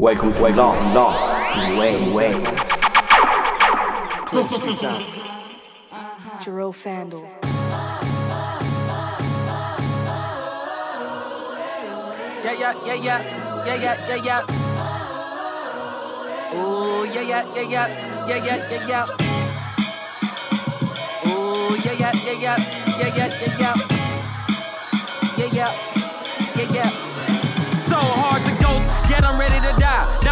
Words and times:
Welcome 0.00 0.32
to 0.32 0.48
Long 0.48 0.94
Lost 0.94 1.76
Way 1.78 1.92
Way. 2.14 2.32
Jerome 6.40 6.72
Fandle. 6.72 7.28
Yeah, 12.42 12.52
yeah, 12.56 12.72
yeah, 12.86 12.94
yeah, 12.94 13.20
yeah, 13.66 13.74
yeah, 13.74 13.96
yeah, 14.08 14.24
yeah. 14.24 14.40
Ooh, 16.56 17.04
yeah, 17.04 17.20
yeah, 17.20 17.44
yeah, 17.54 17.68
yeah, 17.68 17.86
yeah, 18.26 18.38
yeah, 18.40 18.56
yeah, 18.70 18.86
yeah. 18.88 19.04
Ooh, 21.28 21.76
yeah, 21.76 21.92
yeah, 21.92 22.12
yeah, 22.24 22.40
yeah, 22.40 22.56
yeah, 22.96 23.12
yeah, 23.16 23.28
yeah, 23.36 23.52
yeah. 23.60 23.76
Yeah, 25.36 25.48
yeah, 26.56 26.72
yeah, 26.72 27.09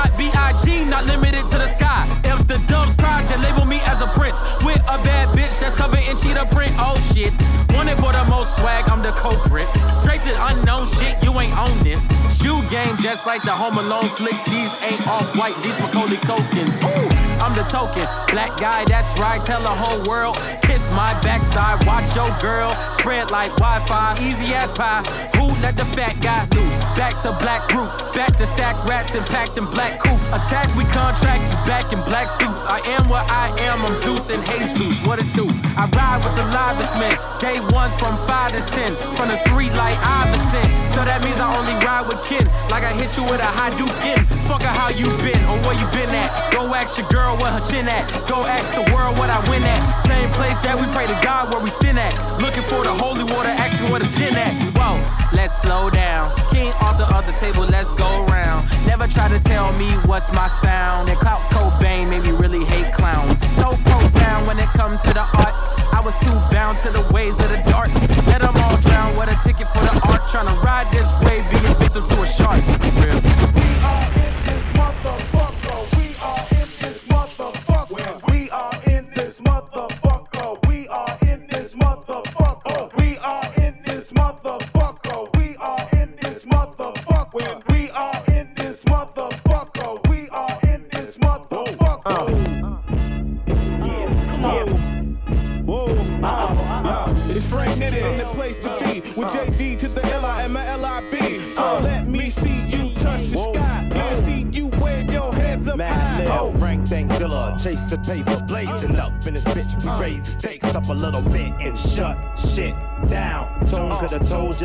die. 0.09 0.19
Not 0.19 0.19
B.I.G., 0.19 0.85
not 0.85 1.07
limited 1.07 1.47
to 1.47 1.59
the 1.59 1.67
sky. 1.67 2.07
If 2.25 2.47
the 2.47 2.59
doves 2.71 2.97
cry, 2.97 3.23
then 3.29 3.43
label 3.43 3.65
me 3.65 3.81
as 3.87 4.01
a 4.01 4.07
prince. 4.09 4.43
With 4.65 4.81
a 4.89 4.99
bad 5.05 5.29
bitch 5.37 5.61
that's 5.61 5.77
covered 5.77 6.01
in 6.01 6.17
cheetah 6.17 6.47
print. 6.47 6.73
Oh 6.79 6.99
shit. 7.15 7.33
Wanted 7.75 7.99
for 7.99 8.13
the 8.13 8.25
most 8.25 8.57
swag, 8.57 8.89
I'm 8.89 9.03
the 9.03 9.13
culprit. 9.13 9.69
Draped 10.03 10.27
in 10.27 10.37
unknown 10.37 10.87
shit, 10.87 11.23
you 11.23 11.39
ain't 11.39 11.57
on 11.57 11.79
this. 11.85 12.03
Shoe 12.41 12.63
game 12.71 12.97
just 12.99 13.27
like 13.27 13.43
the 13.43 13.53
Home 13.53 13.79
Alone 13.79 14.09
flicks. 14.09 14.43
These 14.45 14.75
ain't 14.83 15.07
off 15.07 15.29
white, 15.37 15.55
these 15.63 15.79
Macaulay 15.81 16.17
Culkins. 16.27 16.77
Ooh, 16.83 17.09
I'm 17.45 17.55
the 17.55 17.63
token. 17.65 18.07
Black 18.33 18.59
guy, 18.59 18.85
that's 18.87 19.19
right. 19.21 19.43
Tell 19.45 19.61
the 19.61 19.69
whole 19.69 20.03
world. 20.05 20.37
Kiss 20.63 20.91
my 20.91 21.13
backside, 21.23 21.87
watch 21.87 22.09
your 22.17 22.31
girl. 22.41 22.75
Spread 22.99 23.31
like 23.31 23.55
Wi 23.57 23.79
Fi, 23.87 24.17
easy 24.21 24.55
as 24.55 24.71
pie. 24.71 25.03
Who 25.37 25.48
let 25.63 25.77
the 25.77 25.85
fat 25.85 26.21
guy 26.21 26.49
loose? 26.55 26.81
Back 26.99 27.23
to 27.23 27.33
black 27.39 27.63
roots, 27.73 28.03
back 28.15 28.37
to 28.39 28.47
stack 28.47 28.75
rats 28.87 29.15
and 29.15 29.25
packed 29.27 29.57
in 29.57 29.67
black 29.67 30.01
coops. 30.01 30.33
Attack, 30.33 30.75
we 30.75 30.85
contract 30.91 31.47
you 31.47 31.59
back 31.69 31.93
in 31.93 32.01
black 32.03 32.29
suits. 32.29 32.67
I 32.67 32.81
am 32.99 33.09
what 33.09 33.31
I 33.31 33.55
am, 33.71 33.85
I'm 33.87 33.95
Zeus 33.95 34.31
and 34.31 34.45
Jesus. 34.45 34.99
What 35.07 35.19
it 35.19 35.31
do? 35.35 35.47
I 35.79 35.87
ride 35.95 36.25
with 36.25 36.35
the 36.35 36.47
livest 36.51 36.99
men. 36.99 37.15
Day 37.39 37.61
ones 37.71 37.95
from 37.95 38.17
5 38.27 38.53
to 38.53 38.63
10. 38.67 39.15
From 39.15 39.29
the 39.29 39.39
3 39.47 39.71
like 39.79 39.99
Iverson. 40.03 40.67
So 40.91 41.05
that 41.05 41.23
means 41.23 41.39
I 41.39 41.47
only 41.55 41.75
ride 41.87 42.07
with 42.11 42.19
kin. 42.27 42.45
Like 42.71 42.83
I 42.83 42.93
hit 42.93 43.17
you 43.17 43.23
with 43.23 43.39
a 43.41 43.47
high 43.47 43.69
Hadouken. 43.69 44.25
Fuck 44.49 44.63
her 44.63 44.73
how 44.73 44.89
you 44.89 45.05
been 45.21 45.39
or 45.45 45.61
where 45.67 45.77
you 45.77 45.87
been 45.93 46.09
at. 46.11 46.53
Go 46.53 46.73
ask 46.75 46.99
your 46.99 47.09
girl 47.09 47.37
where 47.37 47.53
her 47.53 47.61
chin 47.71 47.87
at. 47.89 48.09
Go 48.27 48.45
ask 48.47 48.75
the 48.75 48.85
world 48.93 49.19
what 49.19 49.29
I 49.31 49.39
win 49.51 49.63
at. 49.63 49.81
Same 50.01 50.31
place 50.33 50.59
that 50.61 50.75
we 50.81 50.87
pray 50.97 51.07
to 51.07 51.19
God 51.23 51.53
where 51.53 51.63
we 51.63 51.71
sin 51.71 51.99
at. 51.99 52.13
Looking 52.41 52.63
for 52.65 52.83
the 52.83 52.93
holy 52.93 53.25
water, 53.25 53.53
asking 53.53 53.91
where 53.91 54.01
the 54.01 54.09
gin 54.17 54.37
at. 54.37 54.53
Whoa, 54.73 54.97
let's 55.37 55.48
slow 55.49 55.91
down. 55.91 56.35
King 56.51 56.73
off 56.81 56.99
the 56.99 57.09
other 57.15 57.33
table, 57.33 57.63
let's 57.63 57.93
go 57.93 58.25
round. 58.27 58.69
Never 58.87 59.07
try 59.07 59.29
to 59.29 59.41
tell 59.41 59.73
me 59.73 59.91
what's 60.07 60.33
my 60.33 60.47
sound. 60.47 61.09
And 61.09 61.19
Clout 61.19 61.41
Cobain 61.51 62.11
made 62.11 62.23
me 62.23 62.31
really 62.31 62.65
hate 62.65 62.93
clowns. 62.93 63.41
So 63.57 63.77
profound 63.85 64.47
when 64.47 64.59
it 64.59 64.69
come 64.77 64.99
to 64.99 65.11
the 65.13 65.27
art. 65.37 65.55
I 65.93 66.01
was 66.05 66.15
too 66.21 66.35
bound 66.53 66.79
to 66.79 66.91
the 66.91 67.03
ways 67.13 67.41
of 67.41 67.51
the 67.51 67.63
dark. 67.71 67.93
Let 68.27 68.43
them 68.43 68.57
all 68.57 68.77
drown. 68.79 69.17
What 69.17 69.29
a 69.29 69.39
ticket 69.43 69.69
for 69.69 69.81
the 69.81 69.95
art. 70.09 70.23
Tryna 70.31 70.61
ride 70.63 70.91
this 70.93 71.11
wave, 71.23 71.49
be 71.51 71.57
a 71.67 71.75
victim 71.75 72.05
to 72.05 72.23
a 72.23 72.27
shark. 72.27 72.63
Real. 73.03 73.58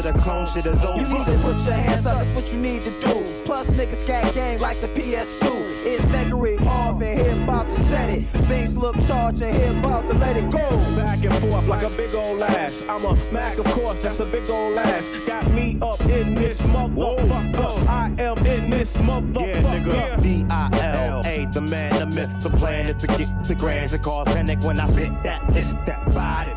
The 0.02 0.14
clone 0.14 0.46
shit 0.46 0.66
is 0.66 0.84
over. 0.84 1.00
You 1.00 1.08
need 1.08 1.26
to 1.26 1.38
put 1.40 1.58
your 1.62 1.74
hands 1.74 2.06
up, 2.06 2.24
that's 2.24 2.34
what 2.34 2.52
you 2.54 2.60
need 2.60 2.82
to 2.82 2.92
do. 3.00 3.24
Plus, 3.46 3.68
niggas 3.72 4.06
got 4.08 4.34
game 4.34 4.60
like 4.60 4.80
the 4.82 4.88
PS2. 4.90 5.86
It's 5.86 6.04
Thackeray 6.06 6.58
and 6.58 7.02
here 7.02 7.44
about 7.44 7.70
to 7.70 7.84
set 7.84 8.10
it. 8.10 8.28
Things 8.48 8.78
look 8.78 8.96
charged 9.08 9.42
and 9.42 9.56
here 9.56 9.80
about 9.80 10.10
to 10.10 10.18
let 10.18 10.38
it 10.38 10.50
go. 10.52 10.70
Back 10.96 11.24
and 11.24 11.34
forth 11.40 11.68
like 11.68 11.84
a 11.84 11.90
big 11.90 12.14
old 12.16 12.42
ass. 12.42 12.84
I'm 12.90 13.06
a 13.06 13.16
Mac, 13.32 13.58
of 13.58 13.66
course, 13.66 14.00
that's 14.00 14.20
a 14.20 14.26
big 14.26 14.50
old 14.50 14.78
ass. 14.78 15.10
Got 15.26 15.52
me 15.52 15.78
up 15.82 16.02
in 16.02 16.36
this 16.36 16.62
motherfucker. 16.62 17.88
I 17.88 18.14
am 18.20 18.38
in 18.46 18.70
this 18.70 18.96
motherfucker. 18.98 19.48
Yeah, 19.48 19.62
nigga. 19.62 20.22
D-I-L-A, 20.22 21.48
the 21.54 21.62
man, 21.62 22.00
the 22.00 22.16
myth, 22.16 22.44
the 22.44 22.50
plan 22.50 22.74
planet, 22.74 23.00
the 23.00 23.08
get 23.08 23.44
the 23.48 23.56
grands 23.56 23.92
that 23.92 24.02
cause 24.02 24.26
panic 24.26 24.60
when 24.64 24.80
I 24.80 24.90
spit 24.90 25.12
that, 25.24 25.42
it's 25.56 25.74
that, 25.86 26.02
ride 26.08 26.14
it, 26.14 26.16
ride 26.16 26.48
it. 26.48 26.53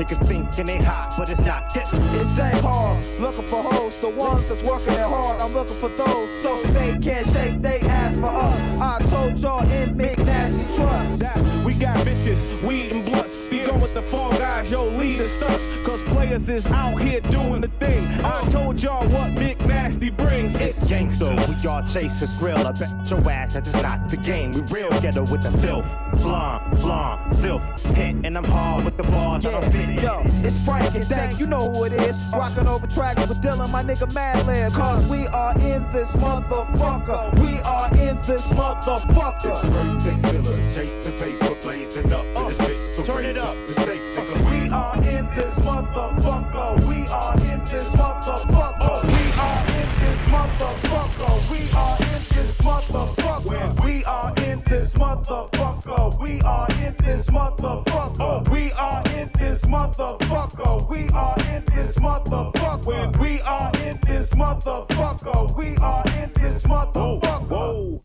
Niggas 0.00 0.26
thinking 0.26 0.64
they 0.64 0.78
hot, 0.78 1.14
but 1.18 1.28
it's 1.28 1.42
not 1.42 1.74
this. 1.74 1.92
It's 1.92 2.32
that 2.32 2.64
hard, 2.64 3.04
looking 3.20 3.46
for 3.46 3.62
hoes, 3.62 3.94
the 3.98 4.08
ones 4.08 4.48
that's 4.48 4.62
working 4.62 4.94
it 4.94 5.00
hard. 5.00 5.42
I'm 5.42 5.52
looking 5.52 5.76
for 5.76 5.90
those, 5.90 6.42
so 6.42 6.56
they 6.72 6.96
can't 6.96 7.26
shake 7.26 7.60
they 7.60 7.80
ass 7.80 8.14
for 8.14 8.28
us. 8.28 8.80
I 8.80 8.98
told 9.10 9.38
y'all 9.38 9.70
in 9.70 9.94
McNasty 9.94 10.74
trust. 10.74 11.18
That 11.18 11.36
we 11.66 11.74
got 11.74 11.98
bitches, 11.98 12.40
weed 12.62 12.92
and 12.92 13.04
blunts. 13.04 13.36
We 13.72 13.82
with 13.82 13.94
the 13.94 14.02
fall 14.02 14.32
guys, 14.32 14.70
yo, 14.70 14.88
lead 14.88 15.18
the 15.18 15.28
stunts. 15.28 15.62
Cause 15.84 16.02
players 16.02 16.48
is 16.48 16.66
out 16.66 17.00
here 17.00 17.20
doing 17.20 17.60
the 17.60 17.68
thing. 17.78 18.04
I 18.24 18.48
told 18.50 18.82
y'all 18.82 19.08
what 19.08 19.34
Big 19.34 19.60
Nasty 19.66 20.10
brings. 20.10 20.54
It's 20.56 20.80
gangsta, 20.80 21.36
we 21.48 21.68
all 21.68 21.82
chase 21.86 22.18
his 22.18 22.32
grill. 22.34 22.66
I 22.66 22.72
bet 22.72 23.08
your 23.08 23.30
ass 23.30 23.52
that 23.52 23.66
is 23.66 23.74
not 23.74 24.08
the 24.08 24.16
game. 24.16 24.52
We 24.52 24.62
real 24.62 24.90
ghetto 25.00 25.22
with 25.22 25.42
the 25.42 25.52
filth. 25.58 25.86
Flom, 26.20 26.74
flom, 26.76 27.32
filth. 27.34 27.62
Hit, 27.94 28.16
and 28.24 28.36
I'm 28.36 28.44
hard 28.44 28.84
with 28.84 28.96
the 28.96 29.04
bars. 29.04 29.46
I 29.46 29.52
don't 29.52 29.64
spit 29.64 29.88
it. 29.88 30.02
Yo, 30.02 30.22
it's 30.44 30.64
Frank 30.64 30.94
and 30.94 31.08
Dank, 31.08 31.38
you 31.38 31.46
know 31.46 31.68
who 31.68 31.84
it 31.84 31.92
is. 31.92 32.16
Rocking 32.32 32.66
over 32.66 32.86
tracks 32.88 33.26
with 33.28 33.40
Dilla, 33.40 33.70
my 33.70 33.82
nigga 33.82 34.10
Madlib. 34.10 34.72
Cause 34.72 35.06
we 35.08 35.26
are 35.28 35.52
in 35.60 35.90
this 35.92 36.10
motherfucker. 36.12 37.38
We 37.38 37.60
are 37.60 37.88
in 37.96 38.20
this 38.22 38.42
motherfucker. 38.42 39.60
Chasing 40.74 41.18
paper, 41.18 41.54
blazing 41.60 42.12
up. 42.12 42.26
Uh, 42.36 42.40
in 42.40 42.48
this 42.48 42.58
bitch, 42.58 42.96
so 42.96 43.02
Turn 43.02 43.24
it 43.24 43.36
up. 43.36 43.56
The 43.66 43.72
stakes, 43.82 44.08
nigga. 44.16 44.36
We 44.50 44.70
are 44.70 44.96
in 44.96 45.26
this 45.34 45.54
motherfucker. 45.60 46.70
We 46.88 47.06
are 47.08 47.34
in 47.34 47.64
this 47.64 47.88
motherfucker. 47.88 49.02
We 49.04 49.22
are 49.38 49.64
in 49.78 49.88
this 50.00 50.20
motherfucker. 50.28 51.50
We 51.50 51.60
are 51.72 51.98
in 51.98 52.22
this 52.30 52.52
motherfucker. 52.58 53.82
We 53.82 54.02
are 54.04 54.32
in 54.44 54.62
this 54.64 54.94
motherfucker. 54.94 56.20
We 56.20 56.40
are 56.42 56.66
in 56.82 56.94
this 57.04 57.26
motherfucker. 57.26 58.48
We 58.50 58.72
are 58.72 59.02
in 59.14 59.30
this 59.38 59.62
motherfucker. 59.64 60.88
We 60.88 61.10
are 61.10 61.36
in 61.52 61.64
this 61.74 61.94
motherfucker. 61.94 63.16
We 63.18 63.40
are 63.42 63.72
in 63.84 63.98
this 64.06 64.30
motherfucker. 64.30 65.56
We 65.56 65.76
are 65.76 66.04
in 66.22 66.32
this 66.34 66.62
motherfucker. 66.62 68.00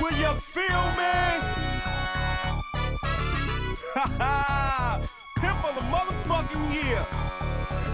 Will 0.00 0.16
you 0.16 0.40
feel 0.40 0.82
me? 0.96 1.69
Pimp 4.20 5.64
of 5.64 5.74
the 5.74 5.80
motherfucking 5.80 6.74
year. 6.74 7.06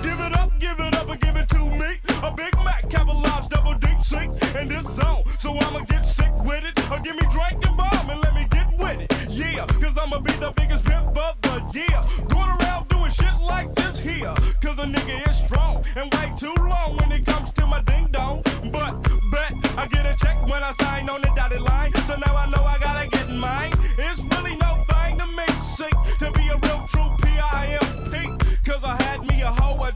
Give 0.03 0.19
it 0.19 0.37
up, 0.37 0.59
give 0.59 0.81
it 0.81 0.95
up, 0.97 1.09
and 1.09 1.21
give 1.21 1.37
it 1.37 1.49
to 1.51 1.59
me. 1.59 2.01
A 2.21 2.33
Big 2.33 2.53
Mac, 2.65 2.91
capitalized 2.91 3.51
double 3.51 3.75
deep 3.75 4.03
sink 4.03 4.33
in 4.57 4.69
this 4.69 4.85
zone. 4.97 5.23
So 5.39 5.57
I'ma 5.57 5.85
get 5.85 6.05
sick 6.05 6.33
with 6.43 6.65
it. 6.65 6.91
Or 6.91 6.99
give 6.99 7.15
me 7.15 7.23
drink 7.31 7.65
and 7.65 7.77
bomb 7.77 8.11
and 8.11 8.21
let 8.25 8.35
me 8.35 8.45
get 8.51 8.77
with 8.77 9.03
it. 9.03 9.31
Yeah, 9.31 9.67
cause 9.67 9.97
I'ma 9.97 10.19
be 10.19 10.33
the 10.33 10.51
biggest 10.57 10.83
pimp 10.85 11.17
of 11.17 11.41
the 11.43 11.63
year. 11.73 12.03
Going 12.29 12.51
around 12.59 12.89
doing 12.89 13.13
shit 13.13 13.35
like 13.41 13.73
this 13.77 13.97
here. 14.01 14.35
Cause 14.61 14.79
a 14.79 14.87
nigga 14.87 15.31
is 15.31 15.37
strong 15.37 15.85
and 15.95 16.13
way 16.15 16.33
too 16.37 16.55
long 16.59 16.97
when 16.97 17.13
it 17.13 17.25
comes 17.25 17.53
to 17.53 17.67
my 17.69 17.83
ding 17.83 18.09
dong. 18.11 18.43
But 18.73 19.01
bet 19.31 19.53
I 19.79 19.87
get 19.87 20.05
a 20.07 20.17
check 20.17 20.43
when 20.49 20.65
I 20.65 20.73
sign 20.81 21.09
on 21.09 21.21
the 21.21 21.31
dotted 21.37 21.61
line. 21.61 21.93
So 22.09 22.17
now 22.17 22.35
I 22.37 22.51
know 22.51 22.65
I 22.65 22.79
gotta 22.79 23.09
get 23.09 23.31
mine. 23.31 23.76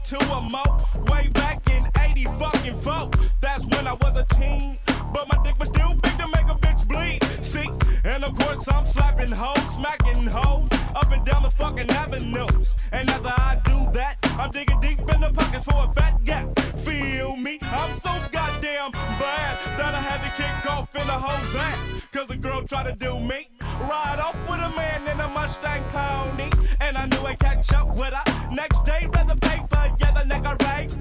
A 0.09 0.33
or 0.33 0.41
more 0.41 1.03
way 1.07 1.27
back 1.29 1.69
in 1.69 1.87
80 1.97 2.25
fucking 2.39 2.81
four. 2.81 3.09
That's 3.39 3.63
when 3.65 3.87
I 3.87 3.93
was 3.93 4.17
a 4.17 4.25
teen. 4.35 4.77
But 5.13 5.27
my 5.27 5.41
dick 5.43 5.57
was 5.59 5.69
still 5.69 5.93
big 5.93 6.17
to 6.17 6.27
make 6.27 6.47
a 6.47 6.55
bitch 6.55 6.87
bleed. 6.87 7.21
See? 7.43 7.69
And 8.03 8.23
of 8.23 8.35
course 8.37 8.67
I'm 8.67 8.85
slapping 8.87 9.31
hoes, 9.31 9.75
smacking 9.75 10.25
hoes 10.25 10.69
up 10.95 11.11
and 11.11 11.25
down 11.25 11.43
the 11.43 11.51
fucking 11.51 11.89
avenues. 11.91 12.67
And 12.91 13.09
after 13.09 13.29
I 13.29 13.61
do 13.65 13.91
that, 13.93 14.17
I'm 14.23 14.51
digging 14.51 14.79
deep 14.81 14.99
in 14.99 15.21
the 15.21 15.31
pockets 15.33 15.65
for 15.65 15.85
a 15.85 15.93
fat 15.93 16.23
gap. 16.23 16.59
Feel 16.85 17.35
me? 17.35 17.59
I'm 17.61 17.99
so 17.99 18.11
goddamn 18.31 18.91
bad 18.91 19.57
that 19.77 19.93
I 19.93 20.01
had 20.01 20.19
to 20.25 20.41
kick 20.41 20.71
off 20.71 20.95
in 20.95 21.01
a 21.01 21.19
hoe's 21.19 21.55
ass. 21.55 22.01
Cause 22.11 22.27
the 22.27 22.37
girl 22.37 22.63
tried 22.63 22.83
to 22.83 22.95
do 22.95 23.19
me. 23.19 23.49
Ride 23.61 24.19
off 24.19 24.35
with 24.49 24.59
a 24.59 24.69
man 24.75 25.07
in 25.07 25.19
a 25.19 25.29
Mustang 25.29 25.83
County. 25.91 26.51
And 26.81 26.97
I 26.97 27.05
knew 27.05 27.25
I'd 27.25 27.39
catch 27.39 27.71
up 27.73 27.95
with 27.95 28.13
her. 28.13 28.40
Next 28.51 28.83
day, 28.83 29.07
read 29.13 29.27
the 29.29 29.35
paper, 29.37 29.95
yeah, 29.99 30.11
the 30.11 30.25
nigga 30.29 30.51
raped 30.67 31.00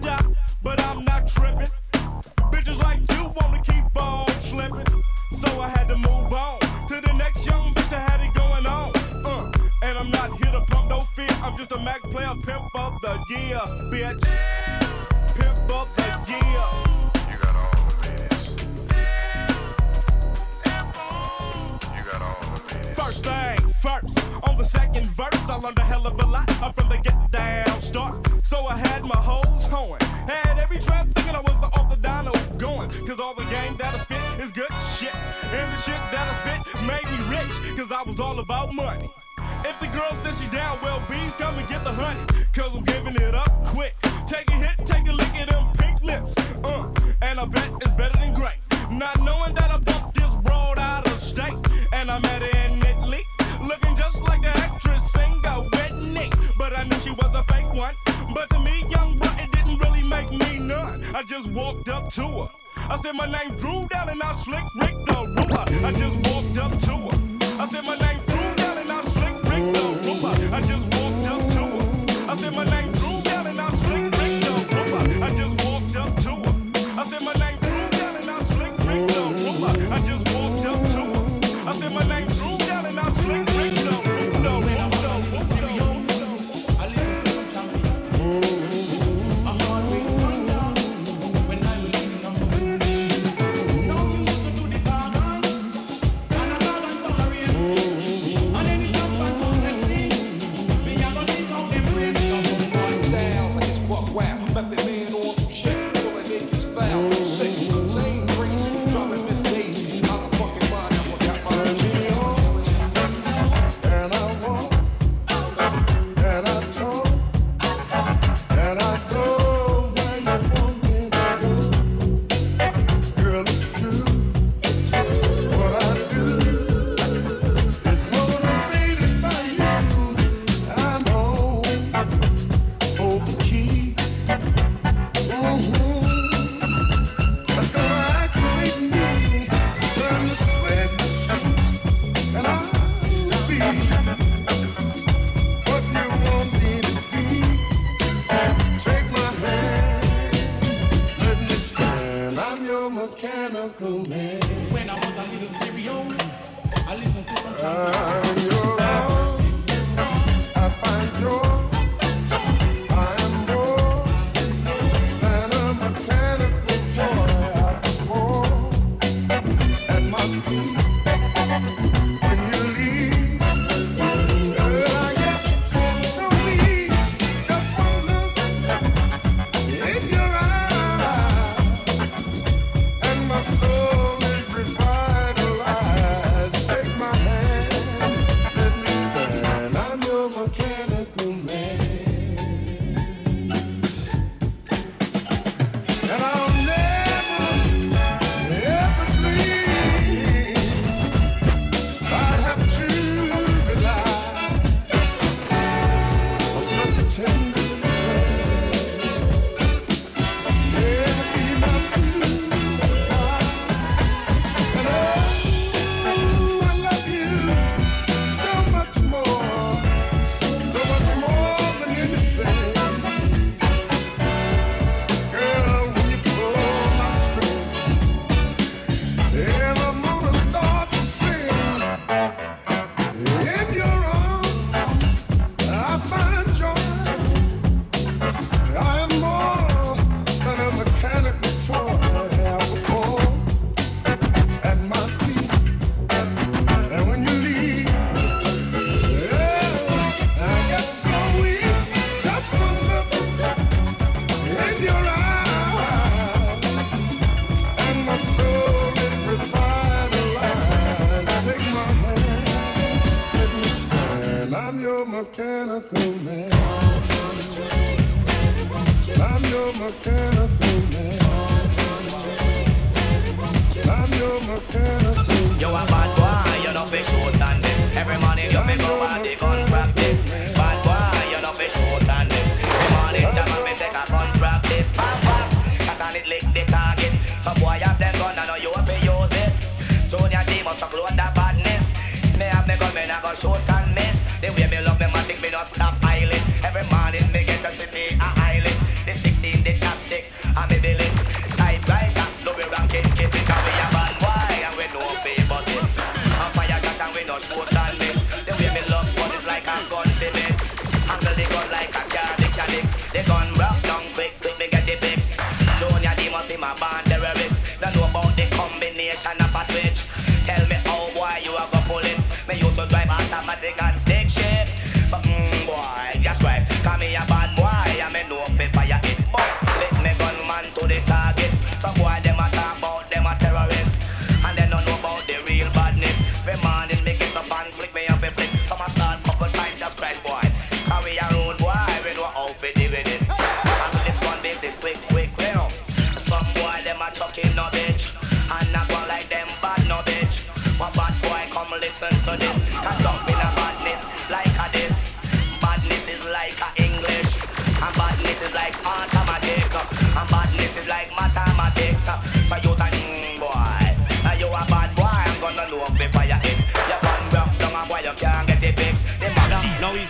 Handle 311.20 311.44
the 311.44 311.50
gun 311.52 311.70
like 311.70 311.90
a 311.90 312.02
car 312.08 312.34
mechanic. 312.38 312.84
The 313.12 313.22
gun 313.28 313.59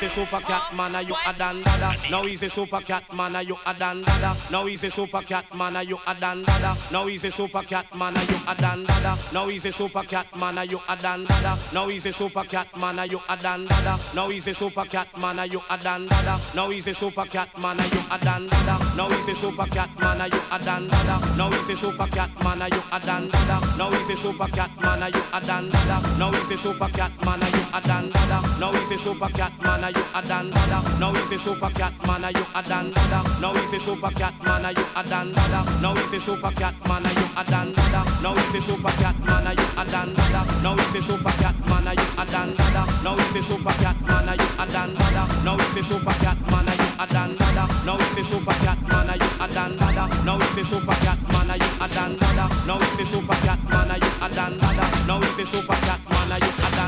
he's 0.01 0.11
a 0.11 0.15
super 0.15 0.41
cat 0.41 0.75
man, 0.75 0.95
are 0.95 1.03
you 1.03 1.15
a 1.27 1.33
dan 1.35 1.63
dada? 1.63 1.95
Now 2.11 2.23
he's 2.23 2.43
a 2.43 2.49
super 2.49 2.81
cat 2.81 3.05
man, 3.15 3.37
are 3.37 3.43
you 3.43 3.57
a 3.67 3.75
dan 3.75 4.03
dada? 4.03 4.35
Now 4.51 4.67
he's 4.67 4.83
a 4.85 4.91
super 4.91 5.21
cat 5.21 5.55
man, 5.55 5.77
are 5.77 5.83
you 5.83 5.99
a 6.07 6.15
dan 6.15 6.43
dada? 6.43 6.75
Now 6.91 7.07
he's 7.07 7.25
a 7.25 7.31
super 7.31 7.63
cat 7.63 7.95
man, 7.95 8.17
are 8.17 8.25
you 8.25 8.39
a 8.49 8.55
dan 8.57 8.85
dada? 8.85 9.17
Now 9.33 9.49
he's 9.49 9.67
a 9.67 9.73
super 9.73 10.03
cat 10.03 10.27
man, 10.39 10.59
are 10.59 10.65
you 10.65 10.81
a 10.89 10.97
dan 10.97 11.27
dada? 11.27 11.57
Now 11.75 11.89
he's 11.89 12.07
a 12.07 12.13
super 12.13 12.45
cat 12.45 12.69
man, 12.79 12.99
are 12.99 13.07
you 13.07 13.21
a 13.29 13.37
dan 13.37 13.67
dada? 13.67 13.99
Now 14.15 14.29
he's 14.31 14.47
a 14.47 14.55
super 14.55 14.85
cat 14.85 15.09
man, 15.21 15.39
are 15.39 15.47
you 15.47 15.61
a 15.71 15.77
dan 15.79 16.07
dada? 16.07 16.39
Now 16.55 16.71
he's 16.71 16.89
a 16.89 16.95
super 16.95 17.25
cat 17.27 17.59
man, 17.61 17.81
are 17.81 17.87
you 17.87 18.01
a 18.11 18.19
dan 18.19 18.49
dada? 18.49 18.79
Now 18.97 19.11
he's 19.11 19.29
a 19.29 19.35
super 19.35 19.67
cat 19.67 19.91
man, 20.01 20.21
are 20.21 20.29
you 20.29 20.41
a 20.51 20.59
dan 20.59 20.89
dada? 20.89 21.37
Now 21.37 21.51
he's 21.51 21.69
a 21.69 21.77
super 21.77 22.07
cat 22.07 22.31
man, 22.41 22.63
are 22.63 22.69
you 22.69 22.83
a 22.91 23.01
dan 23.01 23.29
dada? 23.29 23.77
Now 23.77 23.91
he's 23.91 24.11
a 24.11 24.17
super 24.17 24.49
cat 24.49 24.71
man, 24.81 25.03
are 25.03 25.11
you 25.11 25.23
a 25.33 25.41
dan 25.41 25.69
dada? 25.71 26.01
Now 26.19 26.33
he's 26.33 26.51
a 26.51 26.57
super 26.57 26.89
cat 26.89 27.13
man, 27.25 27.43
are 27.43 27.51
you 27.51 27.65
a 27.75 27.81
dan 27.83 28.11
dada? 28.11 28.41
Now 28.59 28.73
he's 28.73 28.91
a 28.93 28.99
super 28.99 29.29
cat 29.29 29.53
man, 29.63 29.90
are 29.91 29.99
you 29.99 30.07
a 30.15 30.23
dan 30.23 30.51
dada? 30.51 30.79
Now 30.99 31.13
he's 31.15 31.33
a 31.33 31.39
super 31.39 31.71
cat 31.71 31.93
man, 32.07 32.25
are 32.25 32.31
you 32.31 32.45
a 32.55 32.63
dan 32.63 32.93
dada? 32.93 33.21
Now 33.41 33.55
he's 33.55 33.73
a 33.73 33.79
super 33.81 34.11
cat 34.11 34.35
man, 34.45 34.65
are 34.65 34.73
you 34.73 34.85
a 34.97 35.03
dan 35.05 35.33
dada? 35.33 35.61
Now 35.83 35.95
he's 35.95 36.15
a 36.15 36.21
super 36.21 36.53
cat 36.53 36.75
man, 36.87 37.07
are 37.07 37.13
you 37.13 37.27
a 37.37 37.45
dan 37.45 37.75
dada? 37.75 38.01
Now 38.23 38.35
he's 38.35 38.55
a 38.55 38.61
super 38.61 38.93
cat 39.01 39.17
man, 39.27 39.47
are 39.47 39.55
you 39.55 39.67
a 39.77 39.85
dan 39.85 40.15
dada? 40.15 40.43
Now 40.63 40.77
he's 40.77 40.95
a 40.95 41.03
super 41.03 41.33
cat 41.43 41.57
man, 41.67 41.89
are 41.89 41.95
you 41.95 42.07
a 42.19 42.25
dan 42.27 42.55
dada? 42.55 42.83
Now 43.03 43.17
he's 43.17 43.37
a 43.37 43.43
super 43.43 43.75
cat 43.83 43.97
man, 44.07 44.29
you 44.39 44.49
a 44.59 44.67
dan 44.67 44.95
dada? 44.95 45.25
Now 45.45 45.57
he's 45.59 45.77
a 45.77 45.83
super 45.83 46.15
cat 46.23 46.39
man, 46.51 46.71
you 46.71 46.89
a 47.01 47.07
dan 47.07 47.37
dada? 47.37 47.65
Now 47.85 47.97
he's 47.99 48.19
a 48.19 48.25
super 48.25 48.55
cat 48.63 48.79
man, 48.89 49.11
you 49.11 49.29
a 49.41 49.47
dan 49.49 49.77
dada? 49.77 50.05
Now 50.25 50.39
he's 50.39 50.59
a 50.59 50.65
super 50.65 50.97
cat 51.03 51.19
man, 51.33 51.51
you 51.59 51.71
a 51.81 51.89
dan 51.89 52.17
dada? 52.19 52.47
Now 52.67 52.79
he's 52.79 53.01
a 53.01 53.05
super 53.05 53.39
cat 53.47 53.61
man, 53.71 53.91
you 53.99 54.11
a 54.21 54.29
dan 54.29 54.59
dada? 54.59 54.87
Now 55.07 55.21
he's 55.21 55.39
a 55.39 55.47
super 55.47 55.79
cat 55.87 56.01
man, 56.11 56.41
you 56.41 56.53
a 56.67 56.71
dan 56.71 56.80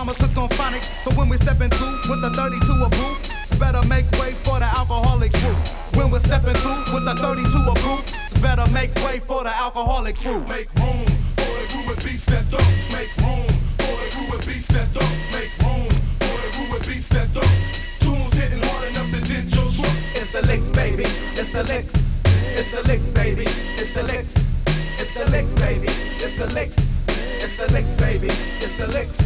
mama 0.00 0.14
took 0.14 0.34
on 0.38 0.48
phonics. 0.56 0.88
So 1.04 1.10
when 1.14 1.28
we 1.28 1.36
stepping 1.36 1.68
through 1.68 2.00
with 2.08 2.22
the 2.22 2.30
32 2.30 2.72
a 2.72 2.88
boot, 2.88 3.22
better 3.60 3.86
make 3.86 4.08
way 4.12 4.32
for 4.32 4.58
the 4.58 4.64
alcoholic 4.64 5.30
crew. 5.34 5.56
When 5.92 6.10
we're 6.10 6.24
stepping 6.24 6.54
through 6.54 6.94
with 6.94 7.04
the 7.04 7.14
32 7.20 7.44
a 7.68 7.74
boot, 7.84 8.06
better 8.40 8.66
make 8.72 8.94
way 9.04 9.20
for 9.20 9.44
the 9.44 9.54
alcoholic 9.54 10.16
crew. 10.16 10.40
Make 10.48 10.72
room 10.80 11.04
for 11.36 11.52
the 11.52 11.66
crew 11.68 11.84
with 11.88 12.00
beats 12.02 12.24
that 12.32 12.48
don't 12.48 12.76
make 12.96 13.12
room 13.20 13.44
for 13.76 13.94
the 14.00 14.08
crew 14.14 14.26
with 14.32 14.46
beats 14.48 14.68
that 14.68 14.88
don't 14.96 15.20
make 15.36 15.52
room 15.60 15.92
for 16.24 16.36
the 16.40 16.48
crew 16.56 16.68
with 16.72 16.86
beats 16.88 17.08
that 17.10 17.28
don't. 17.36 17.60
Tunes 18.00 18.32
hitting 18.40 18.62
hard 18.72 18.88
enough 18.88 19.10
to 19.12 19.20
dent 19.20 19.52
your 19.52 19.68
truck. 19.68 19.96
It's 20.16 20.32
the 20.32 20.42
licks, 20.48 20.70
baby. 20.70 21.04
It's 21.36 21.52
the 21.52 21.64
licks. 21.64 21.92
It's 22.56 22.70
the 22.70 22.82
licks, 22.88 23.08
baby. 23.08 23.44
It's 23.76 23.92
the 23.92 24.04
licks. 24.04 24.34
It's 24.96 25.12
the 25.12 25.26
licks, 25.28 25.52
baby. 25.60 25.92
It's 26.24 26.36
the 26.40 26.46
licks. 26.56 26.96
It's 27.44 27.56
the 27.58 27.68
licks, 27.70 27.94
baby. 27.96 28.28
It's 28.64 28.76
the 28.78 28.86
licks. 28.86 29.19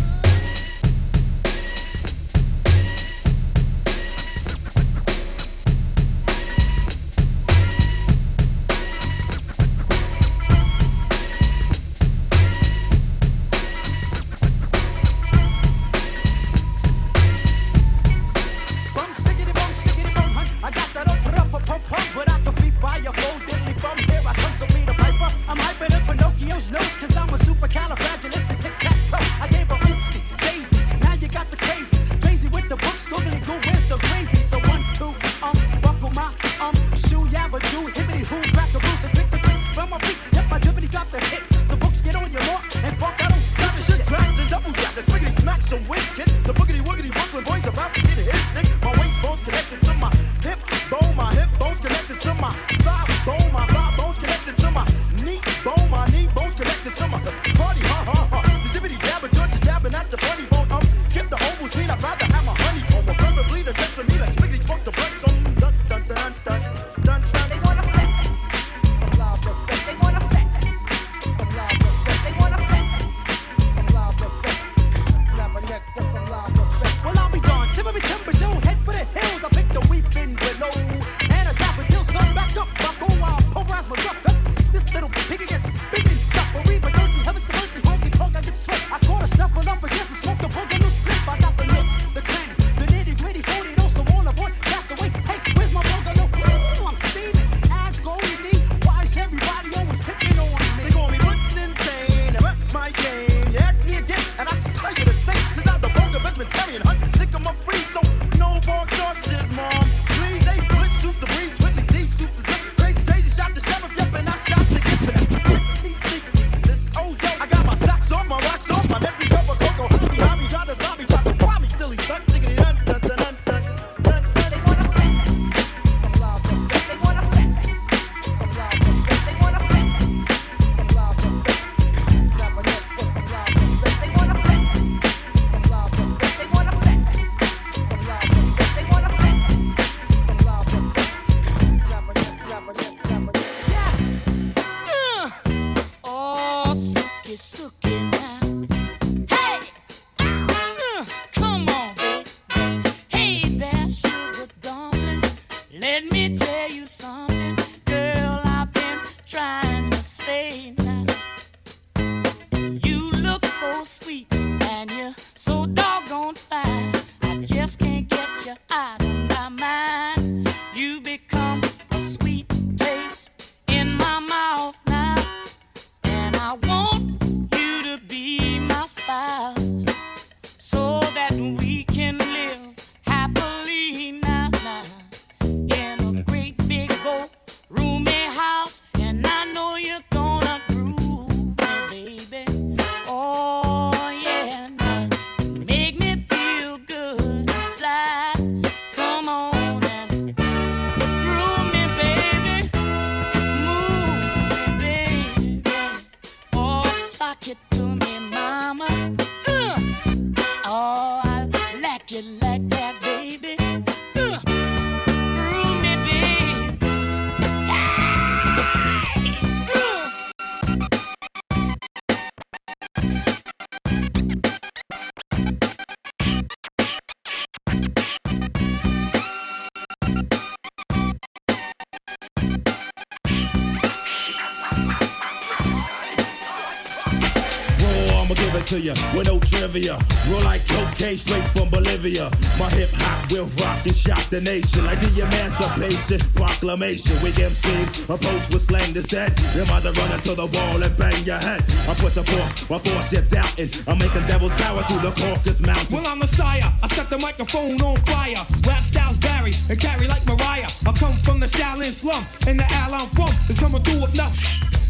With 239.75 239.85
trivia. 239.85 239.99
Roll 240.29 240.43
like 240.43 240.67
cocaine 240.69 241.19
straight 241.19 241.45
from 241.49 241.71
Bolivia. 241.71 242.31
My 242.59 242.71
hip 242.71 242.91
hop 242.95 243.31
will 243.31 243.47
rock 243.61 243.85
and 243.87 243.97
shock 243.97 244.23
the 244.31 244.41
nation 244.41 244.85
like 244.85 245.01
the 245.01 245.23
Emancipation 245.23 246.21
Proclamation. 246.35 247.21
We 247.23 247.31
MCs 247.33 248.05
approach 248.05 248.49
with 248.53 248.63
slang 248.63 248.93
that's 248.93 249.09
dead. 249.09 249.39
You 249.55 249.65
might 249.67 249.85
as 249.85 249.97
well 249.97 250.07
run 250.07 250.13
into 250.13 250.35
the 250.35 250.47
wall 250.47 250.83
and 250.83 250.97
bang 250.97 251.25
your 251.25 251.39
head. 251.39 251.65
I 251.89 251.95
push 251.95 252.17
a 252.17 252.25
force, 252.25 252.71
my 252.71 252.79
force 252.79 253.13
you're 253.13 253.23
doubting. 253.23 253.71
I'm 253.87 253.99
making 253.99 254.27
devil's 254.27 254.55
power 254.55 254.83
to 254.83 254.95
the 254.99 255.11
Caucasus 255.11 255.61
Mountains. 255.61 255.91
Well, 255.91 256.07
I'm 256.07 256.19
Messiah. 256.19 256.73
I 256.83 256.89
set 256.89 257.11
the 257.11 257.19
microphone 257.19 257.81
on 257.83 257.97
fire. 258.05 258.47
Rap 258.67 258.85
styles 258.85 259.19
vary 259.45 259.57
and 259.71 259.81
carry 259.81 260.07
like 260.07 260.25
Mariah. 260.27 260.69
I 260.87 260.93
come 260.93 261.21
from 261.23 261.41
the 261.41 261.47
Shaolin 261.47 261.93
slum, 261.93 262.27
and 262.47 262.59
the 262.59 262.65
Al 262.73 262.95
I'm 262.95 263.09
from 263.11 263.31
is 263.49 263.59
coming 263.59 263.83
through 263.83 264.03
with 264.03 264.15
enough, 264.15 264.37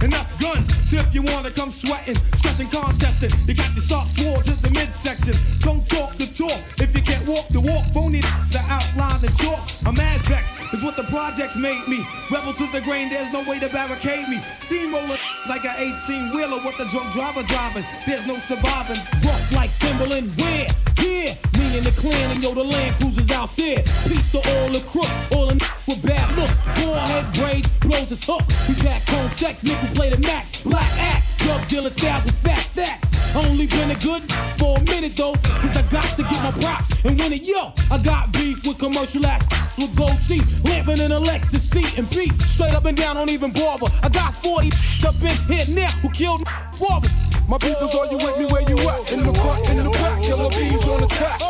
enough 0.02 0.28
guns. 0.40 0.68
So 0.88 0.96
if 0.96 1.14
you 1.14 1.22
wanna 1.22 1.50
come 1.50 1.70
sweating, 1.70 2.16
stressing, 2.36 2.68
contesting, 2.68 3.30
you 3.46 3.54
got 3.54 3.72
your 3.74 3.82
soft 3.82 4.18
swords 4.18 4.48
at 4.48 4.60
the 4.62 4.70
midsection. 4.70 5.34
Don't 5.60 5.88
talk 5.88 6.16
the 6.16 6.26
talk 6.26 6.60
if 6.78 6.94
you 6.94 7.02
can't 7.02 7.26
walk 7.26 7.48
the 7.48 7.60
walk. 7.60 7.84
Phony 7.92 8.20
the 8.20 8.62
outline 8.68 9.20
the 9.20 9.30
chalk. 9.42 9.60
I'm 9.86 9.94
mad 9.94 10.24
vex 10.26 10.52
is 10.72 10.82
what 10.82 10.96
the 10.96 11.04
projects 11.04 11.56
made 11.56 11.86
me. 11.88 12.06
Rebel 12.30 12.54
to 12.54 12.66
the 12.72 12.80
grain, 12.80 13.08
there's 13.08 13.32
no 13.32 13.42
way 13.42 13.58
to 13.58 13.68
barricade 13.68 14.28
me. 14.28 14.42
Steamroller 14.60 15.18
like 15.48 15.64
an 15.64 15.76
18 16.06 16.34
wheeler 16.34 16.62
with 16.64 16.76
the 16.78 16.84
drunk 16.86 17.12
driver 17.12 17.42
driving. 17.42 17.84
There's 18.06 18.26
no 18.26 18.38
surviving. 18.38 18.98
Rough 19.24 19.52
like 19.52 19.74
Timberland, 19.74 20.36
where? 20.38 20.68
Yeah, 21.02 21.34
me 21.64 21.78
and 21.78 21.86
the 21.86 21.92
clan 21.92 22.30
and 22.30 22.42
yo, 22.42 22.54
the 22.54 22.62
land 22.62 22.96
cruisers 22.96 23.30
out 23.30 23.54
there. 23.56 23.82
Peace 24.06 24.30
to 24.30 24.38
all 24.38 24.68
the 24.68 24.80
crooks, 24.86 25.16
all 25.32 25.46
the 25.46 25.54
with 25.86 26.02
bad 26.02 26.36
looks. 26.36 26.58
Forehead 26.78 27.32
braids, 27.34 27.68
blows 27.80 28.08
his 28.08 28.24
hook. 28.24 28.42
We 28.68 28.74
pack 28.74 29.06
context, 29.06 29.64
nickel 29.64 29.88
play 29.94 30.10
the 30.10 30.18
max. 30.18 30.62
Black 30.62 30.90
axe, 30.98 31.36
drug 31.38 31.66
dealer 31.68 31.90
styles 31.90 32.24
with 32.24 32.38
fat 32.38 32.60
stacks. 32.60 33.08
Only 33.34 33.66
been 33.66 33.90
a 33.90 33.96
good 33.96 34.22
for 34.58 34.78
a 34.78 34.82
minute 34.82 35.16
though, 35.16 35.34
cause 35.60 35.76
I 35.76 35.82
got 35.82 36.04
to 36.16 36.22
get 36.22 36.42
my 36.42 36.52
props 36.52 36.90
and 37.04 37.18
win 37.18 37.32
it. 37.32 37.44
Yo, 37.44 37.72
I 37.90 37.98
got 37.98 38.32
beef 38.32 38.66
with 38.66 38.78
commercial 38.78 39.26
ass 39.26 39.48
with 39.78 39.94
gold 39.96 40.20
teeth, 40.22 40.46
lamping 40.68 40.98
in 40.98 41.12
a 41.12 41.20
Lexus 41.20 41.60
seat 41.60 41.98
and 41.98 42.08
beat. 42.10 42.32
Straight 42.42 42.74
up 42.74 42.84
and 42.84 42.96
down, 42.96 43.16
don't 43.16 43.30
even 43.30 43.52
bother. 43.52 43.86
I 44.02 44.08
got 44.08 44.34
40 44.42 44.70
up 45.06 45.14
in 45.22 45.36
here 45.48 45.66
now 45.68 45.90
who 46.02 46.10
killed 46.10 46.46
fathers. 46.78 47.12
My 47.46 47.58
peoples, 47.58 47.94
are 47.94 48.06
you 48.06 48.16
with 48.16 48.38
me 48.38 48.46
where 48.46 48.62
you 48.62 48.78
at? 48.88 49.12
In 49.12 49.20
the 49.20 49.34
front, 49.34 49.68
in 49.68 49.84
the 49.84 49.90
back, 49.90 50.13
killer 50.24 50.48
bees 50.50 50.84
on 50.84 51.02
attack. 51.02 51.40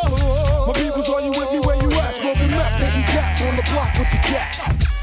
My 0.66 0.72
peoples, 0.74 1.08
are 1.08 1.20
you 1.20 1.30
with 1.30 1.52
me 1.52 1.60
where 1.60 1.80
you 1.80 1.90
at? 1.92 2.14
Smoking 2.14 2.50
meth, 2.50 2.80
hitting 2.80 3.04
cats 3.04 3.40
on 3.42 3.56
the 3.56 3.62
block 3.70 3.98
with 3.98 4.10
the 4.10 4.18
cat. 4.18 4.93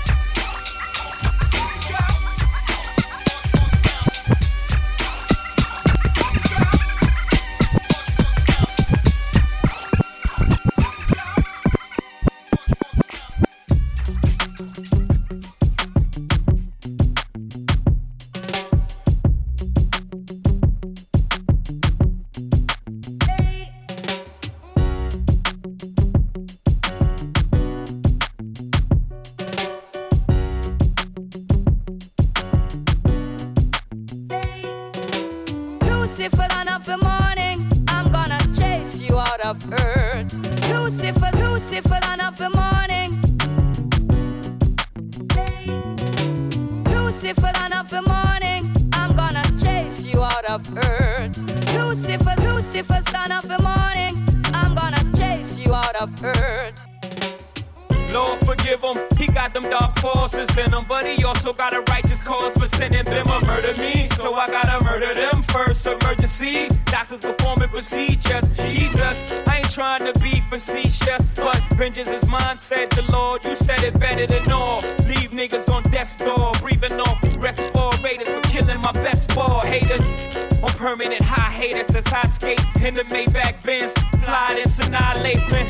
Murder 63.71 63.95
me. 63.95 64.09
So 64.17 64.33
I 64.33 64.47
gotta 64.47 64.83
murder 64.83 65.13
them 65.13 65.43
first. 65.43 65.85
Emergency, 65.85 66.69
doctors 66.85 67.21
performing 67.21 67.69
procedures. 67.69 68.51
Jesus, 68.71 69.41
I 69.47 69.57
ain't 69.57 69.71
trying 69.71 70.11
to 70.11 70.17
be 70.19 70.41
facetious, 70.41 71.29
but 71.35 71.61
vengeance 71.73 72.09
is 72.09 72.25
mine, 72.25 72.57
said 72.57 72.89
the 72.91 73.03
Lord. 73.11 73.43
You 73.45 73.55
said 73.55 73.83
it 73.83 73.99
better 73.99 74.27
than 74.27 74.49
all. 74.51 74.81
Leave 75.05 75.31
niggas 75.31 75.69
on 75.69 75.83
death's 75.83 76.17
door, 76.17 76.51
breathing 76.61 76.99
off 76.99 77.19
respirators 77.37 78.29
for 78.29 78.41
killing 78.41 78.81
my 78.81 78.91
best 78.91 79.33
ball 79.35 79.61
haters. 79.61 80.45
On 80.63 80.69
permanent 80.71 81.21
high 81.21 81.51
haters 81.51 81.89
as 81.95 82.05
I 82.07 82.27
skate 82.27 82.63
in 82.81 82.95
the 82.95 83.03
Maybach 83.03 83.63
Benz, 83.63 83.93
fly 84.23 84.53
this 84.55 84.79
annihilation. 84.79 85.67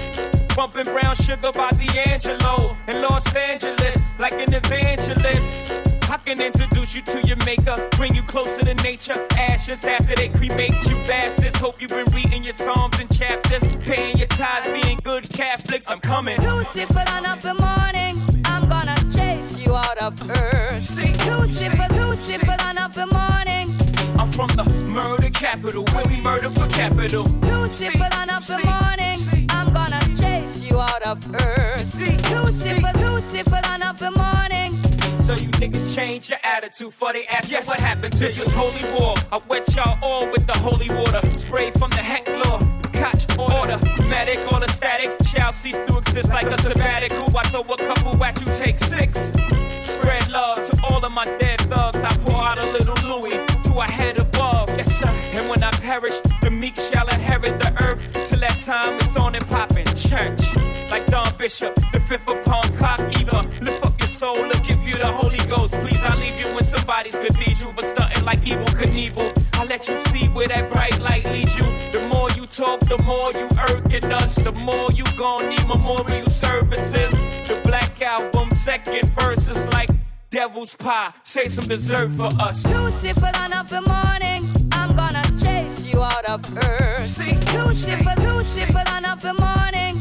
Bumping 0.55 0.83
brown 0.85 1.15
sugar 1.15 1.51
by 1.53 1.71
D'Angelo 1.71 2.75
in 2.87 3.01
Los 3.01 3.33
Angeles, 3.33 3.81
can 6.91 7.15
you 7.15 7.21
to 7.21 7.27
your 7.27 7.38
maker, 7.45 7.75
bring 7.95 8.13
you 8.15 8.23
closer 8.23 8.63
to 8.65 8.73
nature. 8.75 9.13
Ashes 9.38 9.86
after 9.86 10.15
they 10.15 10.30
cremate 10.30 10.73
you 10.88 10.95
bastards. 11.08 11.56
Hope 11.58 11.82
you've 11.82 11.89
been 11.89 12.12
reading 12.12 12.43
your 12.43 12.54
psalms 12.54 12.99
and 12.99 13.10
chapters, 13.15 13.75
paying 13.77 14.17
your 14.17 14.27
tithes, 14.27 14.69
being 14.82 14.99
good 15.04 15.30
Catholics. 15.30 15.89
I'm 15.89 15.99
coming. 15.99 16.39
Lucifer, 16.41 17.04
son 17.08 17.25
of 17.25 17.41
the 17.41 17.54
morning, 17.54 18.17
I'm 18.45 18.67
gonna 18.67 18.95
chase 19.12 19.63
you 19.63 19.75
out 19.75 19.97
of 19.99 20.21
earth. 20.30 20.97
Lucifer, 20.97 21.88
Lucifer, 21.93 22.56
son 22.60 22.77
of 22.77 22.93
the 22.93 23.06
morning. 23.08 23.69
I'm 24.19 24.32
from 24.32 24.49
the 24.49 24.63
murder 24.86 25.30
capital, 25.30 25.86
where 25.93 26.06
we 26.06 26.19
murder 26.21 26.49
for 26.49 26.67
capital. 26.67 27.23
Lucifer, 27.23 28.10
son 28.12 28.30
of 28.30 28.45
the 28.47 28.60
morning, 28.65 29.47
I'm 29.49 29.71
gonna 29.73 30.01
chase 30.15 30.69
you 30.69 30.80
out 30.80 31.01
of 31.04 31.23
earth. 31.36 31.99
Lucifer, 32.32 32.91
Lucifer, 32.99 33.62
son 33.63 33.84
of 33.84 33.99
the 33.99 34.12
morning. 34.12 34.90
So 35.32 35.38
you 35.38 35.48
niggas 35.52 35.96
change 35.96 36.30
your 36.30 36.39
attitude 36.44 36.88
before 36.88 37.13
they 37.13 37.26
ask 37.28 37.50
you 37.50 37.58
what 37.60 37.80
happened 37.80 38.12
to 38.12 38.20
this 38.20 38.38
is 38.38 38.52
holy 38.54 38.84
war. 38.91 39.15
I 39.32 39.39
wet 39.48 39.65
y'all 39.74 39.98
all 40.02 40.30
with 40.30 40.46
the 40.46 40.58
holy 40.58 40.89
water. 40.89 41.26
Spray 41.26 41.72
from 41.72 41.89
the 41.91 42.04
heck 42.04 42.28
law. 42.44 42.60
Catch 42.91 43.30
order. 43.39 43.80
Medic 44.10 44.39
all 44.52 44.60
the 44.60 44.67
static. 44.67 45.10
Shall 45.26 45.54
cease 45.54 45.78
to 45.88 46.00
exist 46.00 46.32
like 46.32 46.48
a 46.48 46.62
sabbatical. 46.62 47.32
I 47.38 47.44
throw 47.44 47.62
a 47.62 47.78
couple 47.78 48.22
at 48.22 48.41
you, 48.41 48.48
take 48.58 48.76
six. 48.76 49.32
Spread 49.80 50.30
love 50.30 50.70
to 50.70 50.78
all 50.89 51.06
of 51.06 51.13
my 51.13 51.24
dead 51.39 51.62
thugs. 51.62 52.00
I 52.00 52.13
pour 52.26 52.44
out 52.44 52.58
a 52.58 52.65
little 52.74 53.00
Louis 53.08 53.38
to 53.63 53.80
a 53.80 53.86
head 53.86 54.17
above. 54.17 54.67
Yes, 54.76 55.00
sir. 55.00 55.08
And 55.08 55.50
when 55.50 55.63
I 55.63 55.72
perish, 55.72 56.20
the 56.41 56.52
meek 56.52 56.76
shall 56.76 57.08
inherit 57.08 57.58
the 57.58 57.72
earth. 57.82 58.28
Till 58.28 58.39
that 58.39 58.60
time, 58.60 58.96
it's 58.96 59.15
on 59.15 59.36
and 59.36 59.48
poppin'. 59.48 59.86
Church, 59.96 60.41
like 60.91 61.08
Don 61.08 61.34
Bishop, 61.38 61.74
the 61.94 62.02
fifth 62.02 62.28
upon 62.28 62.63
clock. 62.76 63.00
Either 63.00 63.41
lift 63.62 63.82
up 63.86 63.98
your 63.98 64.10
soul 64.10 64.52
you 64.52 64.61
the 65.01 65.11
Holy 65.11 65.43
Ghost. 65.49 65.73
Please, 65.81 66.03
I 66.03 66.15
leave 66.15 66.39
you 66.39 66.57
in 66.57 66.63
somebody's 66.63 67.17
cathedral, 67.17 67.73
but 67.75 67.85
stunting 67.85 68.23
like 68.23 68.41
Evel 68.41 68.67
Knievel. 68.79 69.27
I 69.53 69.65
let 69.65 69.87
you 69.87 69.97
see 70.05 70.27
where 70.29 70.47
that 70.47 70.71
bright 70.71 70.99
light 70.99 71.25
leads 71.31 71.55
you. 71.55 71.65
The 71.91 72.07
more 72.07 72.29
you 72.31 72.45
talk, 72.45 72.79
the 72.81 72.97
more 73.03 73.31
you 73.33 73.47
irking 73.69 74.11
us. 74.11 74.35
The 74.35 74.51
more 74.51 74.91
you 74.91 75.05
gon' 75.17 75.49
need 75.49 75.67
memorial 75.67 76.29
services. 76.29 77.11
The 77.49 77.59
Black 77.63 78.01
Album, 78.01 78.51
second 78.51 79.09
verse 79.13 79.47
is 79.47 79.63
like 79.73 79.89
devil's 80.29 80.75
pie. 80.75 81.11
Say 81.23 81.47
some 81.47 81.67
dessert 81.67 82.11
for 82.11 82.29
us. 82.39 82.65
Lucifer, 82.65 83.31
son 83.33 83.53
of 83.53 83.69
the 83.69 83.81
morning, 83.81 84.41
I'm 84.71 84.95
gonna 84.95 85.23
chase 85.37 85.91
you 85.91 86.01
out 86.01 86.25
of 86.25 86.41
earth. 86.57 87.17
Lucifer, 87.53 88.15
Lucifer, 88.21 88.83
son 88.85 89.05
of 89.05 89.21
the 89.21 89.33
morning, 89.33 89.95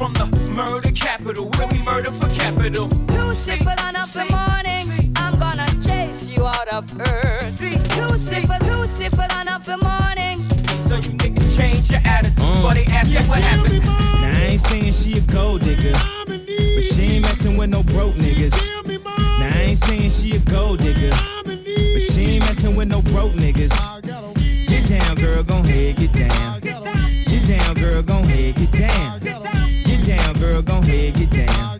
from 0.00 0.14
the 0.14 0.24
murder 0.52 0.90
capital, 0.92 1.50
where 1.50 1.68
we 1.68 1.76
murder 1.84 2.10
for 2.10 2.26
capital. 2.28 2.86
Lucifer, 3.08 3.74
son 3.76 3.96
of 3.96 4.10
the 4.14 4.24
morning, 4.32 5.12
I'm 5.14 5.36
gonna 5.36 5.68
chase 5.82 6.34
you 6.34 6.46
out 6.46 6.68
of 6.68 6.90
earth. 7.02 7.60
Lucifer, 7.98 8.56
Lucifer, 8.64 9.26
son 9.28 9.48
of 9.48 9.62
the 9.66 9.76
morning. 9.76 10.38
So 10.88 10.96
you 10.96 11.12
niggas 11.18 11.54
change 11.54 11.90
your 11.90 12.00
attitude, 12.02 12.38
mm. 12.38 12.62
but 12.62 12.74
they 12.76 12.86
ask 12.86 13.10
you 13.10 13.18
what 13.28 13.42
happened. 13.42 13.84
Now 13.84 14.38
I 14.38 14.46
ain't 14.52 14.60
saying 14.62 14.92
she 14.94 15.18
a 15.18 15.20
gold 15.20 15.60
digger, 15.60 15.92
but 15.92 16.82
she 16.82 17.02
ain't 17.02 17.26
messing 17.26 17.58
with 17.58 17.68
no 17.68 17.82
broke 17.82 18.14
niggas. 18.14 18.56
Now 19.06 19.50
I 19.52 19.60
ain't 19.68 19.78
saying 19.80 20.08
she 20.08 20.36
a 20.36 20.38
gold 20.38 20.78
digger, 20.78 21.10
but 21.44 22.00
she 22.00 22.22
ain't 22.22 22.46
messing 22.46 22.74
with 22.74 22.88
no 22.88 23.02
broke 23.02 23.32
niggas. 23.32 23.76
Get 24.66 24.88
down, 24.88 25.16
girl, 25.16 25.42
gon' 25.42 25.64
head, 25.66 25.96
get 25.98 26.14
down. 26.14 26.60
Get 26.60 27.46
down, 27.46 27.74
girl, 27.74 28.02
gon' 28.02 28.24
head, 28.24 28.56
get 28.56 28.72
down. 28.72 29.20
Girl, 30.50 30.62
gon' 30.62 30.82
head, 30.82 31.14
get 31.14 31.30
down. 31.30 31.79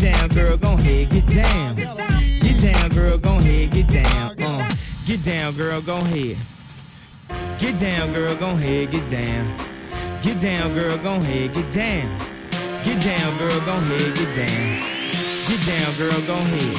get 0.00 0.14
down, 0.14 0.28
girl, 0.30 0.56
gon' 0.56 0.78
head, 0.78 1.10
get 1.10 1.26
down. 1.26 1.76
Get 2.40 2.62
down, 2.62 2.90
girl, 2.90 3.18
gon' 3.18 3.42
head, 3.42 3.70
get 3.70 3.88
down. 3.88 4.40
Uh, 4.40 4.70
get 5.06 5.22
down, 5.22 5.54
girl, 5.54 5.80
gon' 5.82 6.06
head. 6.06 6.36
Get 7.58 7.78
down, 7.78 8.12
girl, 8.12 8.34
gon' 8.36 8.56
head, 8.56 8.90
get 8.90 9.10
down. 9.10 9.56
Get 10.22 10.40
down, 10.40 10.72
girl, 10.72 10.96
gon' 10.98 11.20
head, 11.20 11.52
get 11.52 11.72
down. 11.72 12.18
Get 12.82 13.02
down, 13.02 13.38
girl, 13.38 13.60
gon' 13.60 13.82
head, 13.82 14.14
get 14.14 14.36
down. 14.36 14.80
Get 15.46 15.66
down, 15.66 15.94
girl, 15.98 16.20
gon' 16.26 16.46
head. 16.46 16.78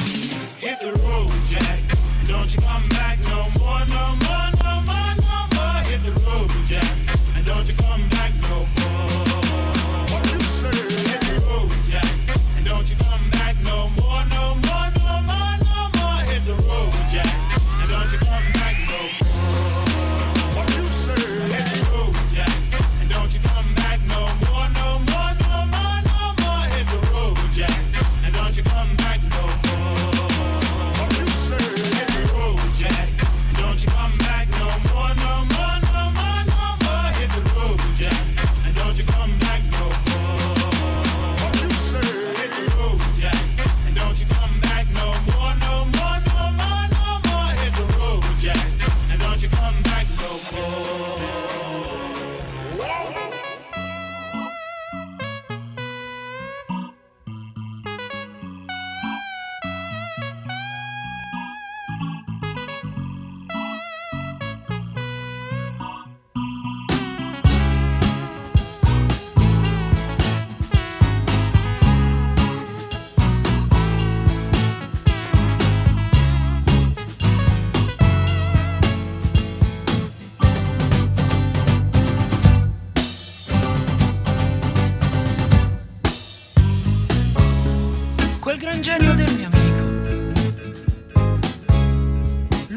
Hit 0.58 0.80
the 0.80 0.92
road, 1.06 1.30
Jack. 1.48 1.78
Don't 2.26 2.52
you 2.52 2.60
come 2.60 2.88
back 2.88 3.18
no 3.22 3.48
more, 3.58 3.86
no 3.86 4.16
more, 4.18 4.50
no 4.64 4.80
more, 4.82 5.14
no 5.22 5.38
more. 5.54 5.80
Hit 5.86 6.02
the 6.02 6.12
road, 6.26 6.50
Jack. 6.66 6.96
And 7.36 7.46
don't 7.46 7.68
you 7.68 7.74
come 7.74 8.00
back 8.08 8.11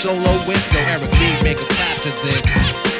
soloists, 0.00 0.72
so 0.72 0.78
Eric 0.78 1.10
B, 1.10 1.42
make 1.42 1.60
a 1.60 1.66
clap 1.66 2.00
to 2.00 2.08
this. 2.22 2.99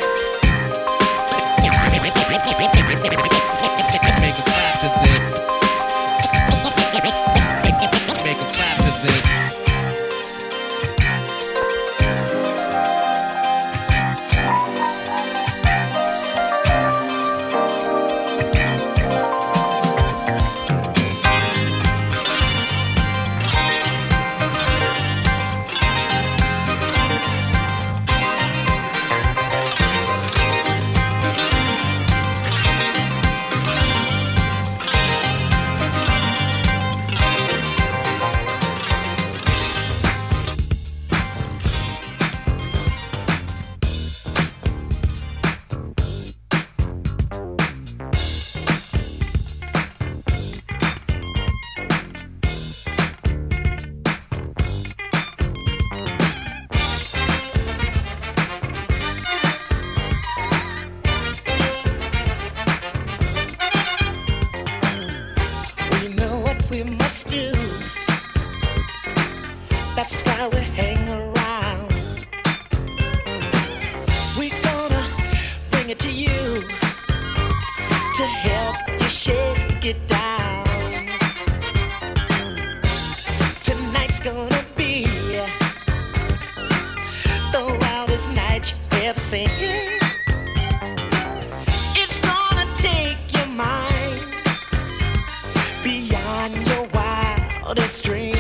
the 97.75 97.87
string. 97.87 98.40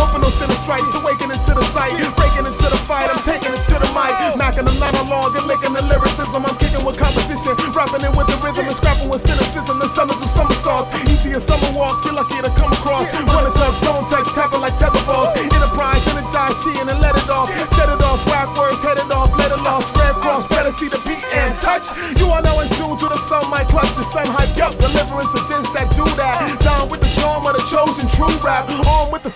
Hoping 0.00 0.22
those 0.24 0.32
sinner 0.40 0.56
strikes, 0.64 0.88
awakening 0.96 1.36
to 1.44 1.52
the 1.52 1.64
sight. 1.76 1.92
Breaking 2.16 2.48
into 2.48 2.66
the 2.70 2.80
fight, 2.88 3.10
I'm 3.12 3.20
taking 3.28 3.52
it 3.52 3.60
to 3.68 3.76
the 3.76 3.90
mic. 3.92 4.16
Knocking 4.40 4.64
the 4.64 4.72
monologue 4.80 5.36
and 5.36 5.44
licking 5.44 5.74
the 5.76 5.84
lyricism. 5.84 6.40
I'm 6.46 6.56
kicking 6.56 6.80
with 6.80 6.96
competition, 6.96 7.58
rapping 7.76 8.00
it 8.00 8.12
with 8.16 8.28
the 8.32 8.38
rhythm 8.40 8.64
and 8.64 8.76
scrapping 8.76 9.10
with 9.12 9.20
cynicism. 9.26 9.76
The 9.76 9.88
summer 9.92 10.16
do 10.16 10.28
somersaults. 10.32 10.88
Easy 11.12 11.36
as 11.36 11.44
summer 11.44 11.76
walks, 11.76 12.04
you're 12.08 12.16
lucky 12.16 12.40
to 12.40 12.52
come 12.56 12.72
across. 12.72 13.04
One 13.36 13.44
of 13.44 13.52
us, 13.60 13.74
stone 13.84 14.08
touch, 14.08 14.28
tapping 14.32 14.64
like 14.64 14.76
tether 14.80 15.02
balls. 15.04 15.36
Enterprise, 15.36 16.00
energize, 16.08 16.56
she 16.64 16.72
and 16.80 16.88
let 17.04 17.18
it 17.20 17.28
off. 17.28 17.52
Set 17.76 17.92
it 17.92 18.00
off, 18.00 18.24
whack 18.32 18.48
words, 18.56 18.80
head 18.80 18.96
it 18.96 19.10
off, 19.12 19.28
let 19.36 19.52
it 19.52 19.60
off. 19.60 19.84
Red 20.00 20.16
cross, 20.24 20.46
better 20.48 20.72
see 20.80 20.88
the 20.88 21.00
beat 21.04 21.20
and 21.36 21.52
touch. 21.60 21.84
You 22.16 22.32
are 22.32 22.40
now 22.40 22.56
in 22.64 22.68
tune 22.80 22.96
to 22.96 23.06
the 23.12 23.20
sun, 23.28 23.44
my 23.50 23.64
clutch, 23.68 23.92
the 23.98 24.04
sun 24.08 24.26
high. 24.26 24.39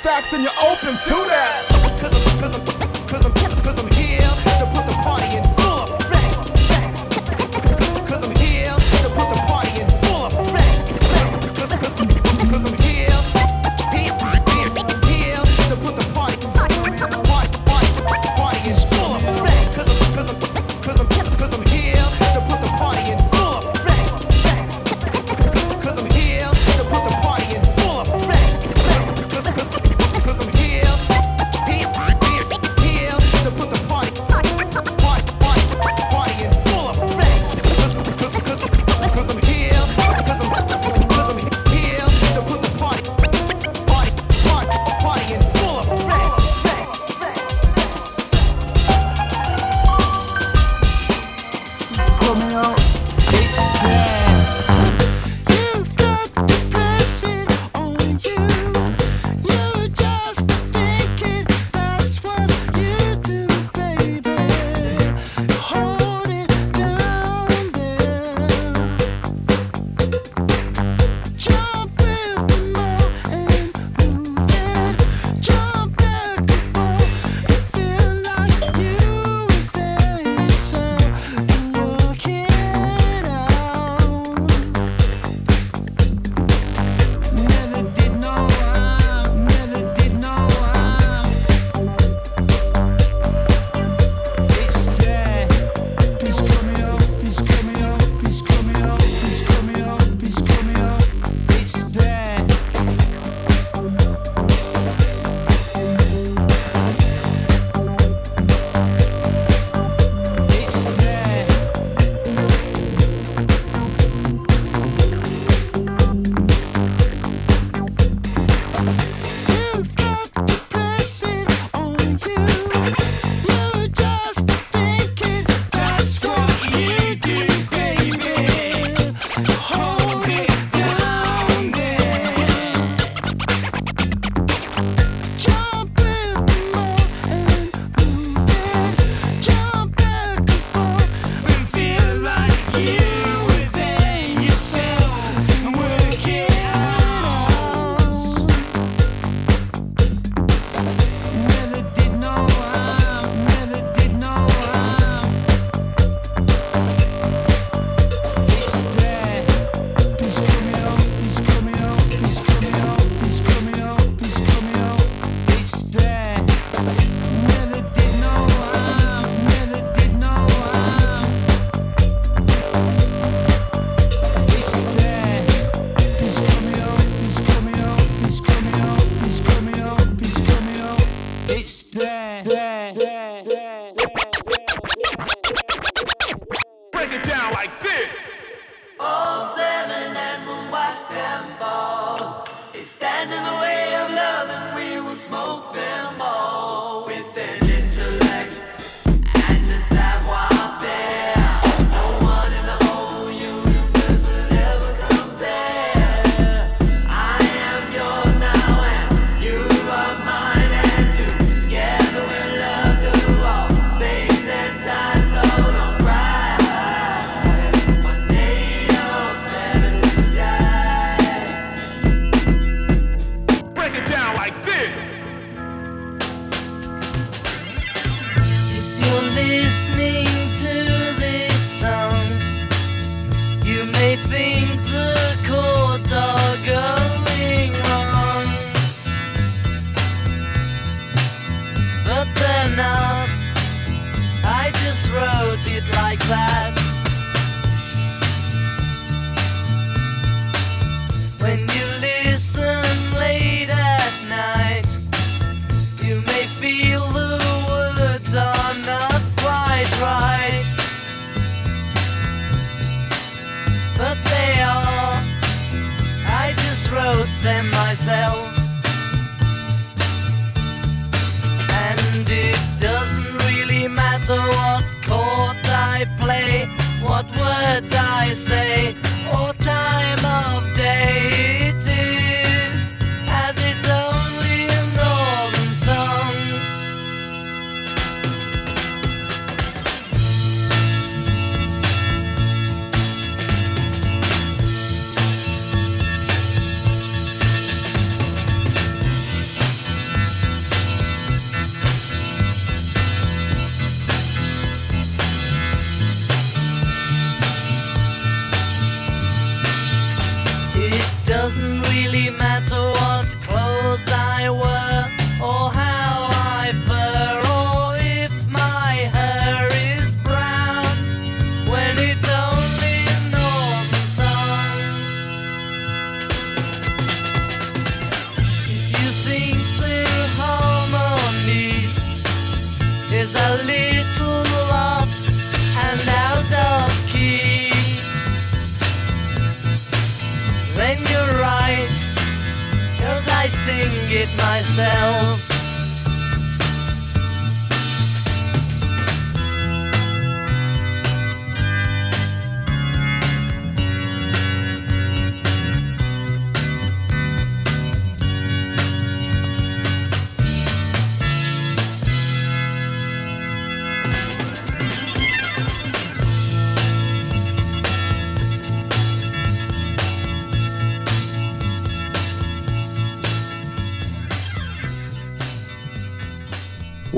facts 0.04 0.34
and 0.34 0.44
you're 0.44 0.52
open 0.60 0.98
to 0.98 1.14
that. 1.30 1.73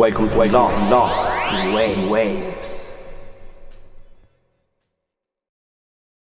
Welcome 0.07 0.28
to 0.28 0.44
Long 0.52 0.88
Lost 0.88 1.52
in 1.52 1.74
Wave 1.74 2.09
Waves. 2.09 2.45